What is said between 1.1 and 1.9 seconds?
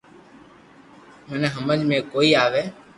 منو ھمج